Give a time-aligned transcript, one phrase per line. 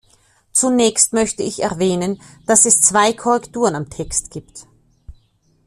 [0.51, 4.65] Zunächst möchte ich erwähnen, dass es zwei Korrekturen am Text gibt.